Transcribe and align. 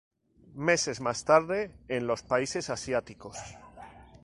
Meses 0.55 0.99
más 0.99 1.25
tarde 1.25 1.75
en 1.87 2.07
los 2.07 2.23
países 2.23 2.71
asiáticos. 2.71 3.37